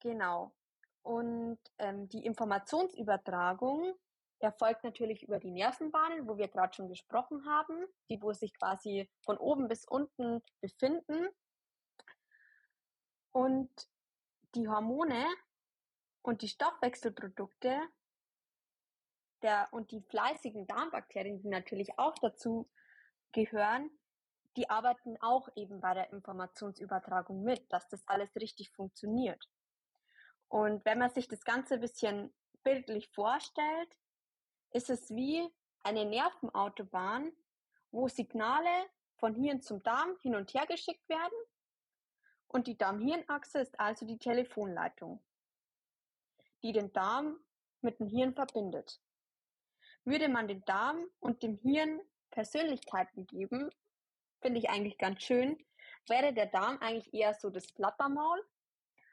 [0.00, 0.54] Genau.
[1.02, 3.94] Und ähm, die Informationsübertragung
[4.38, 9.10] erfolgt natürlich über die Nervenbahnen, wo wir gerade schon gesprochen haben, die wo sich quasi
[9.22, 11.28] von oben bis unten befinden.
[13.32, 13.70] Und
[14.54, 15.26] die Hormone
[16.22, 17.80] und die Stoffwechselprodukte
[19.42, 22.68] der, und die fleißigen Darmbakterien, die natürlich auch dazu
[23.32, 23.90] gehören,
[24.56, 29.48] die arbeiten auch eben bei der Informationsübertragung mit, dass das alles richtig funktioniert.
[30.48, 33.96] Und wenn man sich das Ganze ein bisschen bildlich vorstellt,
[34.70, 35.46] ist es wie
[35.82, 37.32] eine Nervenautobahn,
[37.90, 38.86] wo Signale
[39.18, 41.38] von Hirn zum Darm hin und her geschickt werden.
[42.48, 45.22] Und die Darm-Hirn-Achse ist also die Telefonleitung,
[46.62, 47.38] die den Darm
[47.80, 49.00] mit dem Hirn verbindet.
[50.06, 53.70] Würde man den Darm und dem Hirn Persönlichkeiten geben,
[54.40, 55.58] finde ich eigentlich ganz schön,
[56.08, 58.40] wäre der Darm eigentlich eher so das Plappermaul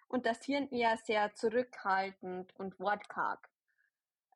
[0.07, 3.49] und das Hirn eher sehr zurückhaltend und wortkarg.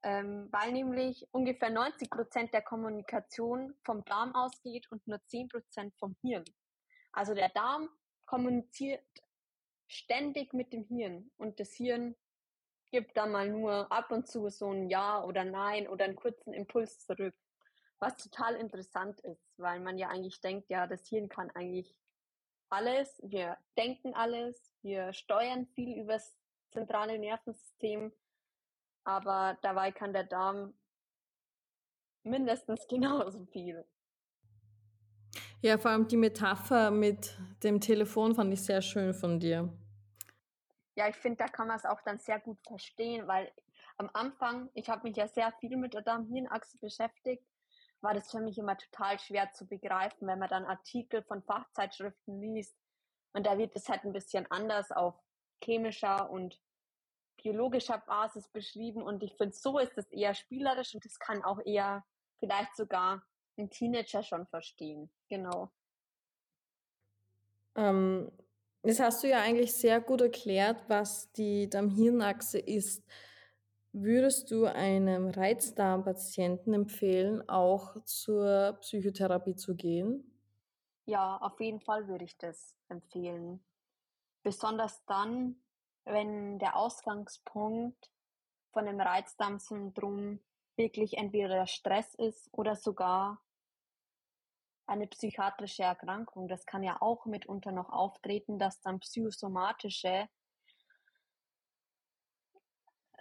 [0.01, 5.95] Ähm, weil nämlich ungefähr 90 Prozent der Kommunikation vom Darm ausgeht und nur 10 Prozent
[5.99, 6.45] vom Hirn.
[7.11, 7.87] Also der Darm
[8.25, 9.05] kommuniziert
[9.87, 12.15] ständig mit dem Hirn und das Hirn
[12.91, 16.53] gibt dann mal nur ab und zu so ein Ja oder Nein oder einen kurzen
[16.53, 17.35] Impuls zurück.
[17.99, 21.95] Was total interessant ist, weil man ja eigentlich denkt, ja, das Hirn kann eigentlich
[22.69, 26.37] alles, wir denken alles, wir steuern viel übers
[26.71, 28.11] zentrale Nervensystem,
[29.03, 30.73] aber dabei kann der Darm
[32.23, 33.85] mindestens genauso viel.
[35.61, 39.73] Ja, vor allem die Metapher mit dem Telefon fand ich sehr schön von dir.
[40.97, 43.51] Ja, ich finde, da kann man es auch dann sehr gut verstehen, weil
[43.97, 47.43] am Anfang, ich habe mich ja sehr viel mit der Darm-Hirn-Achse beschäftigt
[48.01, 52.39] war das für mich immer total schwer zu begreifen, wenn man dann Artikel von Fachzeitschriften
[52.39, 52.77] liest.
[53.33, 55.15] Und da wird es halt ein bisschen anders auf
[55.63, 56.59] chemischer und
[57.41, 59.01] biologischer Basis beschrieben.
[59.01, 62.05] Und ich finde, so ist es eher spielerisch und das kann auch eher
[62.39, 63.23] vielleicht sogar
[63.57, 65.11] ein Teenager schon verstehen.
[65.29, 65.71] Genau.
[67.75, 68.31] Ähm,
[68.83, 73.03] das hast du ja eigentlich sehr gut erklärt, was die Darm-Hirn-Achse ist.
[73.91, 80.23] Würdest du einem Reizdarmpatienten empfehlen, auch zur Psychotherapie zu gehen?
[81.05, 83.63] Ja, auf jeden Fall würde ich das empfehlen.
[84.43, 85.55] Besonders dann,
[86.05, 88.11] wenn der Ausgangspunkt
[88.71, 90.39] von dem Reizdarmsyndrom
[90.75, 93.41] wirklich entweder der Stress ist oder sogar
[94.87, 96.47] eine psychiatrische Erkrankung.
[96.47, 100.27] Das kann ja auch mitunter noch auftreten, dass dann psychosomatische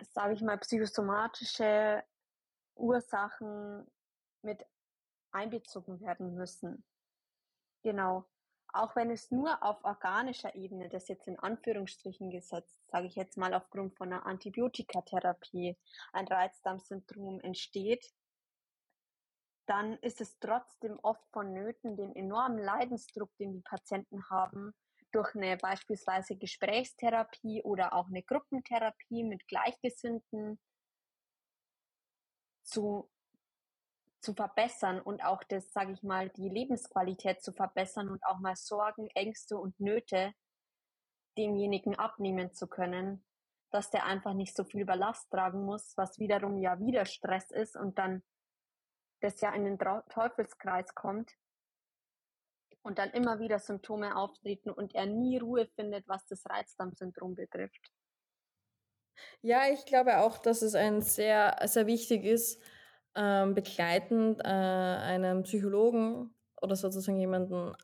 [0.00, 2.02] sage ich mal, psychosomatische
[2.74, 3.86] Ursachen
[4.42, 4.64] mit
[5.32, 6.84] einbezogen werden müssen.
[7.82, 8.24] Genau.
[8.72, 13.38] Auch wenn es nur auf organischer Ebene, das jetzt in Anführungsstrichen gesetzt, sage ich jetzt
[13.38, 15.78] mal aufgrund von einer Antibiotikatherapie,
[16.12, 18.12] ein Reizdarmsyndrom entsteht,
[19.66, 24.72] dann ist es trotzdem oft vonnöten, den enormen Leidensdruck, den die Patienten haben,
[25.12, 30.58] durch eine beispielsweise Gesprächstherapie oder auch eine Gruppentherapie mit Gleichgesinnten
[32.62, 33.10] zu,
[34.20, 38.56] zu verbessern und auch das, sage ich mal, die Lebensqualität zu verbessern und auch mal
[38.56, 40.32] Sorgen, Ängste und Nöte
[41.38, 43.24] demjenigen abnehmen zu können,
[43.70, 47.76] dass der einfach nicht so viel Ballast tragen muss, was wiederum ja wieder Stress ist
[47.76, 48.22] und dann
[49.20, 51.32] das ja in den Teufelskreis kommt
[52.82, 57.90] und dann immer wieder Symptome auftreten und er nie Ruhe findet, was das Reizdarmsyndrom betrifft.
[59.42, 62.62] Ja, ich glaube auch, dass es ein sehr, sehr wichtig ist,
[63.14, 67.74] ähm, begleitend äh, einen Psychologen oder sozusagen jemanden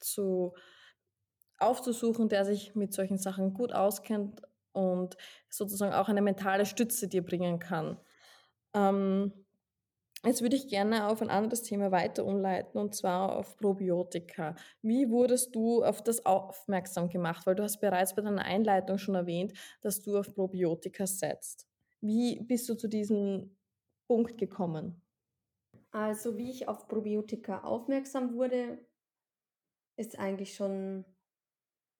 [0.00, 0.54] zu
[1.58, 5.16] aufzusuchen, der sich mit solchen Sachen gut auskennt und
[5.48, 7.98] sozusagen auch eine mentale Stütze dir bringen kann.
[8.74, 9.45] Ähm,
[10.26, 14.56] Jetzt würde ich gerne auf ein anderes Thema weiter umleiten und zwar auf Probiotika.
[14.82, 17.46] Wie wurdest du auf das aufmerksam gemacht?
[17.46, 21.68] Weil du hast bereits bei deiner Einleitung schon erwähnt, dass du auf Probiotika setzt.
[22.00, 23.56] Wie bist du zu diesem
[24.08, 25.00] Punkt gekommen?
[25.92, 28.84] Also wie ich auf Probiotika aufmerksam wurde,
[29.96, 31.04] ist eigentlich schon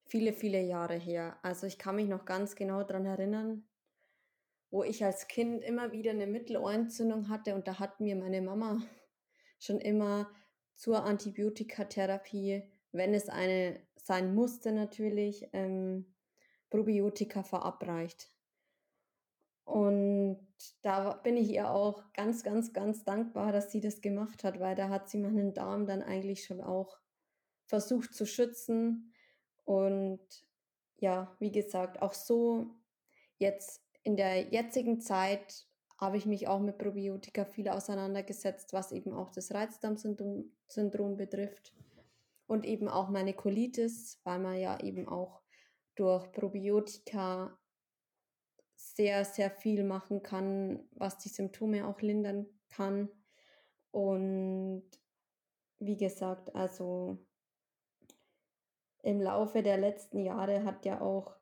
[0.04, 1.38] viele, viele Jahre her.
[1.42, 3.68] Also ich kann mich noch ganz genau daran erinnern,
[4.76, 8.82] wo ich als Kind immer wieder eine Mittelohrentzündung hatte und da hat mir meine Mama
[9.58, 10.30] schon immer
[10.74, 12.62] zur Antibiotikatherapie,
[12.92, 16.14] wenn es eine sein musste natürlich, ähm,
[16.68, 18.30] Probiotika verabreicht.
[19.64, 20.46] Und
[20.82, 24.74] da bin ich ihr auch ganz, ganz, ganz dankbar, dass sie das gemacht hat, weil
[24.74, 26.98] da hat sie meinen Darm dann eigentlich schon auch
[27.64, 29.14] versucht zu schützen.
[29.64, 30.20] Und
[30.98, 32.74] ja, wie gesagt, auch so
[33.38, 35.66] jetzt in der jetzigen Zeit
[35.98, 41.74] habe ich mich auch mit Probiotika viel auseinandergesetzt, was eben auch das Reizdarmsyndrom betrifft
[42.46, 45.42] und eben auch meine Colitis, weil man ja eben auch
[45.96, 47.58] durch Probiotika
[48.76, 53.08] sehr, sehr viel machen kann, was die Symptome auch lindern kann.
[53.90, 54.88] Und
[55.80, 57.18] wie gesagt, also
[59.02, 61.34] im Laufe der letzten Jahre hat ja auch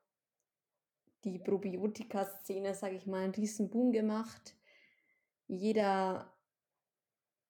[1.24, 4.54] die Probiotika-Szene, sage ich mal, einen riesen Boom gemacht.
[5.46, 6.32] Jeder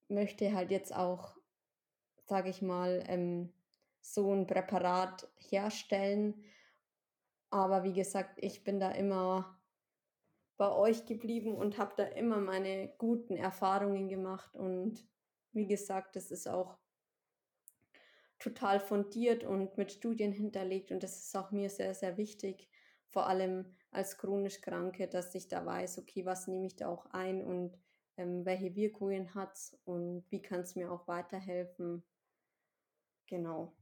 [0.08, 1.36] möchte halt jetzt auch,
[2.26, 3.52] sage ich mal, ähm,
[4.00, 6.44] so ein Präparat herstellen.
[7.50, 9.58] Aber wie gesagt, ich bin da immer
[10.56, 14.54] bei euch geblieben und habe da immer meine guten Erfahrungen gemacht.
[14.56, 15.04] Und
[15.52, 16.78] wie gesagt, das ist auch
[18.38, 20.92] total fundiert und mit Studien hinterlegt.
[20.92, 22.68] Und das ist auch mir sehr, sehr wichtig,
[23.14, 27.06] vor allem als chronisch Kranke, dass ich da weiß, okay, was nehme ich da auch
[27.12, 27.78] ein und
[28.16, 32.02] ähm, welche Wirkungen hat es und wie kann es mir auch weiterhelfen.
[33.28, 33.72] Genau.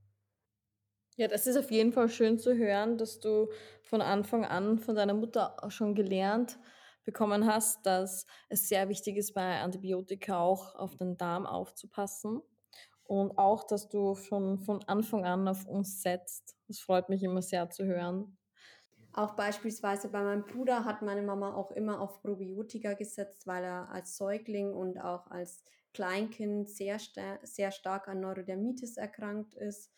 [1.16, 3.50] Ja, das ist auf jeden Fall schön zu hören, dass du
[3.82, 6.58] von Anfang an von deiner Mutter schon gelernt
[7.04, 12.42] bekommen hast, dass es sehr wichtig ist, bei Antibiotika auch auf den Darm aufzupassen.
[13.04, 16.54] Und auch, dass du schon von Anfang an auf uns setzt.
[16.68, 18.38] Das freut mich immer sehr zu hören.
[19.14, 23.90] Auch beispielsweise bei meinem Bruder hat meine Mama auch immer auf Probiotika gesetzt, weil er
[23.90, 26.98] als Säugling und auch als Kleinkind sehr,
[27.42, 29.92] sehr stark an Neurodermitis erkrankt ist.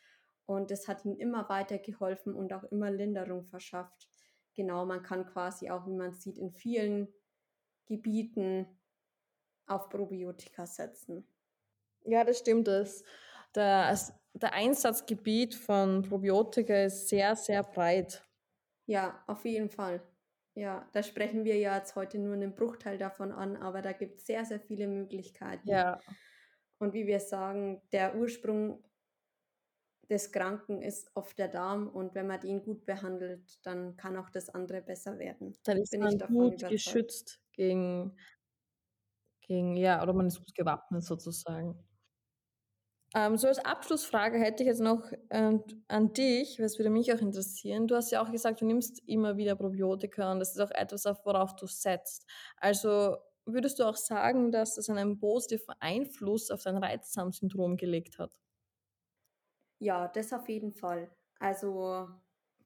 [0.47, 4.09] Und das hat ihm immer weiter geholfen und auch immer Linderung verschafft.
[4.55, 7.09] Genau, man kann quasi auch, wie man sieht, in vielen
[7.87, 8.67] Gebieten
[9.67, 11.27] auf Probiotika setzen.
[12.05, 12.67] Ja, das stimmt.
[12.69, 13.05] Das,
[13.55, 13.97] der,
[14.35, 18.23] der Einsatzgebiet von Probiotika ist sehr, sehr breit.
[18.89, 20.03] Ja, auf jeden Fall.
[20.55, 24.19] Ja, da sprechen wir ja jetzt heute nur einen Bruchteil davon an, aber da gibt
[24.19, 25.69] es sehr, sehr viele Möglichkeiten.
[25.69, 26.01] Ja.
[26.79, 28.85] Und wie wir sagen, der Ursprung
[30.11, 34.31] des Kranken ist oft der Darm und wenn man den gut behandelt, dann kann auch
[34.31, 35.57] das andere besser werden.
[35.67, 36.69] Dann ist Bin man gut überzeugt.
[36.69, 38.17] geschützt gegen,
[39.41, 41.79] gegen, ja, oder man ist gut gewappnet sozusagen.
[43.15, 47.21] Ähm, so als Abschlussfrage hätte ich jetzt noch äh, an dich, was würde mich auch
[47.21, 47.87] interessieren.
[47.87, 51.05] Du hast ja auch gesagt, du nimmst immer wieder Probiotika und das ist auch etwas,
[51.25, 52.27] worauf du setzt.
[52.57, 58.39] Also würdest du auch sagen, dass das einen positiven Einfluss auf dein Reizdarmsyndrom gelegt hat?
[59.79, 61.15] Ja, das auf jeden Fall.
[61.39, 62.09] Also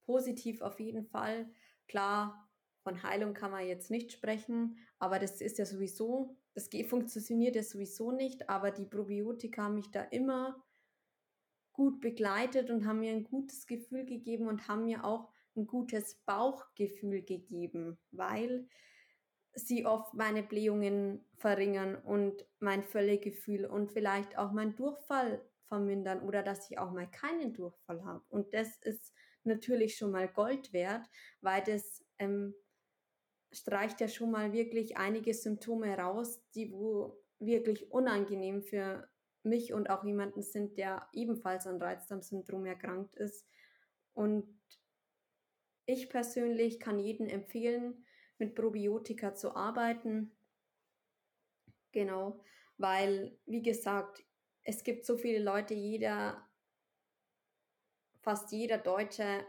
[0.07, 1.51] positiv auf jeden Fall.
[1.87, 2.48] Klar,
[2.89, 7.63] von Heilung kann man jetzt nicht sprechen, aber das ist ja sowieso das funktioniert ja
[7.63, 10.61] sowieso nicht, aber die Probiotika haben mich da immer
[11.73, 16.17] gut begleitet und haben mir ein gutes Gefühl gegeben und haben mir auch ein gutes
[16.27, 18.67] Bauchgefühl gegeben, weil
[19.55, 26.43] sie oft meine Blähungen verringern und mein Völlegefühl und vielleicht auch mein Durchfall vermindern oder
[26.43, 28.25] dass ich auch mal keinen Durchfall habe.
[28.29, 31.07] Und das ist natürlich schon mal Gold wert,
[31.41, 32.55] weil das ähm,
[33.53, 39.09] streicht ja schon mal wirklich einige Symptome raus, die wo wirklich unangenehm für
[39.43, 43.47] mich und auch jemanden sind, der ebenfalls an Reizdarmsyndrom erkrankt ist.
[44.13, 44.59] Und
[45.87, 48.05] ich persönlich kann jedem empfehlen,
[48.39, 50.37] mit Probiotika zu arbeiten.
[51.93, 52.41] Genau,
[52.77, 54.25] weil, wie gesagt,
[54.63, 56.47] es gibt so viele Leute, jeder,
[58.21, 59.47] fast jeder Deutsche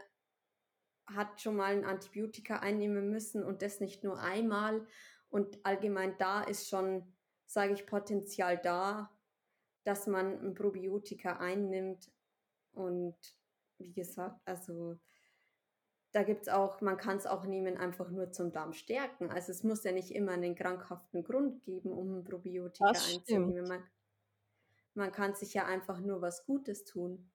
[1.14, 4.86] hat schon mal ein Antibiotika einnehmen müssen und das nicht nur einmal.
[5.28, 7.12] Und allgemein da ist schon,
[7.46, 9.10] sage ich, Potenzial da,
[9.84, 12.10] dass man ein Probiotika einnimmt.
[12.72, 13.16] Und
[13.78, 14.98] wie gesagt, also
[16.12, 19.30] da gibt es auch, man kann es auch nehmen, einfach nur zum Darm stärken.
[19.30, 23.68] Also es muss ja nicht immer einen krankhaften Grund geben, um ein Probiotika das einzunehmen.
[23.68, 23.84] Man,
[24.94, 27.30] man kann sich ja einfach nur was Gutes tun.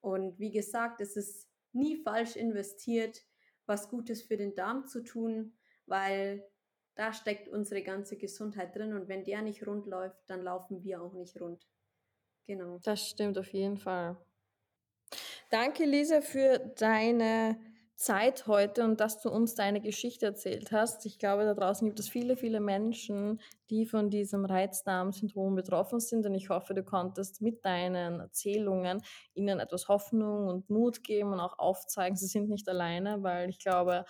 [0.00, 3.22] Und wie gesagt, es ist nie falsch investiert,
[3.66, 5.56] was Gutes für den Darm zu tun,
[5.86, 6.48] weil
[6.94, 11.02] da steckt unsere ganze Gesundheit drin und wenn der nicht rund läuft, dann laufen wir
[11.02, 11.68] auch nicht rund.
[12.46, 12.78] Genau.
[12.82, 14.16] Das stimmt auf jeden Fall.
[15.50, 17.60] Danke, Lisa, für deine
[17.96, 21.06] Zeit heute und dass du uns deine Geschichte erzählt hast.
[21.06, 23.40] Ich glaube, da draußen gibt es viele, viele Menschen,
[23.70, 29.00] die von diesem Reizdarmsyndrom betroffen sind und ich hoffe, du konntest mit deinen Erzählungen
[29.34, 33.58] ihnen etwas Hoffnung und Mut geben und auch aufzeigen, sie sind nicht alleine, weil ich
[33.58, 34.04] glaube,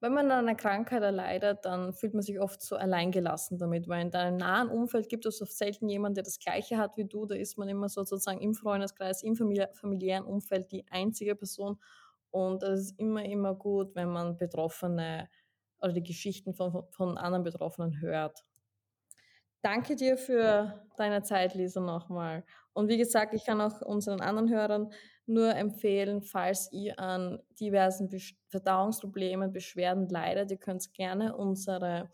[0.00, 4.02] wenn man an einer Krankheit erleidet, dann fühlt man sich oft so alleingelassen damit, weil
[4.02, 7.24] in deinem nahen Umfeld gibt es oft selten jemanden, der das Gleiche hat wie du.
[7.24, 11.78] Da ist man immer so sozusagen im Freundeskreis, im familiären Umfeld die einzige Person.
[12.30, 15.28] Und es ist immer, immer gut, wenn man Betroffene
[15.80, 18.42] oder die Geschichten von, von anderen Betroffenen hört.
[19.62, 22.44] Danke dir für deine Zeit, Lisa, nochmal.
[22.72, 24.92] Und wie gesagt, ich kann auch unseren anderen Hörern
[25.26, 28.08] nur empfehlen, falls ihr an diversen
[28.48, 32.10] Verdauungsproblemen, Beschwerden leidet, ihr könnt gerne unsere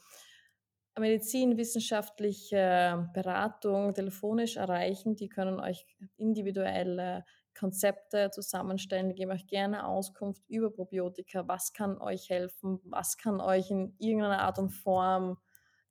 [0.98, 5.14] medizinwissenschaftliche Beratung telefonisch erreichen.
[5.16, 5.86] Die können euch
[6.16, 7.24] individuelle
[7.55, 9.09] Konzepte zusammenstellen.
[9.09, 11.46] Die geben euch gerne Auskunft über Probiotika.
[11.48, 12.80] Was kann euch helfen?
[12.84, 15.38] Was kann euch in irgendeiner Art und Form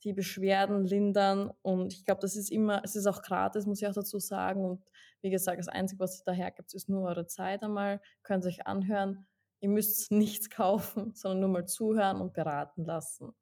[0.03, 1.51] die Beschwerden lindern.
[1.61, 4.65] Und ich glaube, das ist immer, es ist auch gratis, muss ich auch dazu sagen.
[4.65, 4.83] Und
[5.21, 8.01] wie gesagt, das Einzige, was ihr daher gibt, ist nur eure Zeit einmal.
[8.23, 9.27] Könnt ihr euch anhören.
[9.59, 13.33] Ihr müsst nichts kaufen, sondern nur mal zuhören und beraten lassen.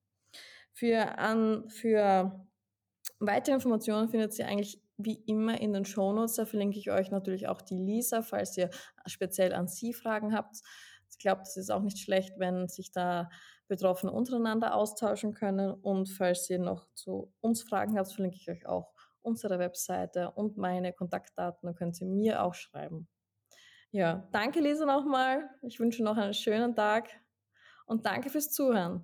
[0.74, 2.48] Für, an, für
[3.20, 6.36] weitere Informationen findet ihr eigentlich wie immer in den Shownotes.
[6.36, 8.70] Da verlinke ich euch natürlich auch die Lisa, falls ihr
[9.06, 10.58] speziell an sie Fragen habt.
[11.10, 13.30] Ich glaube, das ist auch nicht schlecht, wenn sich da
[13.68, 15.72] Betroffene untereinander austauschen können.
[15.72, 20.58] Und falls ihr noch zu uns Fragen habt, verlinke ich euch auch unsere Webseite und
[20.58, 21.68] meine Kontaktdaten.
[21.68, 23.08] Dann könnt ihr mir auch schreiben.
[23.92, 25.50] Ja, danke Lisa nochmal.
[25.64, 27.10] Ich wünsche noch einen schönen Tag
[27.86, 29.04] und danke fürs Zuhören.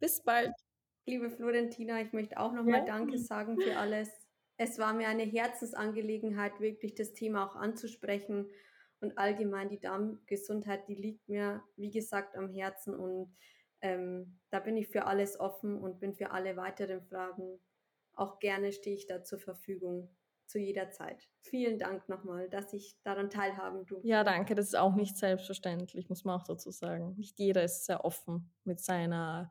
[0.00, 0.52] Bis bald.
[1.06, 2.84] Liebe Florentina, ich möchte auch nochmal ja.
[2.86, 4.19] Danke sagen für alles.
[4.62, 8.46] Es war mir eine Herzensangelegenheit, wirklich das Thema auch anzusprechen
[9.00, 13.34] und allgemein die Darmgesundheit, die liegt mir, wie gesagt, am Herzen und
[13.80, 17.58] ähm, da bin ich für alles offen und bin für alle weiteren Fragen.
[18.12, 21.30] Auch gerne stehe ich da zur Verfügung zu jeder Zeit.
[21.40, 24.06] Vielen Dank nochmal, dass ich daran teilhaben durfte.
[24.06, 24.54] Ja, danke.
[24.54, 27.14] Das ist auch nicht selbstverständlich, muss man auch dazu sagen.
[27.16, 29.48] Nicht jeder ist sehr offen mit seiner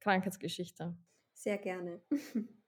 [0.00, 0.96] Krankheitsgeschichte.
[1.34, 2.00] Sehr gerne.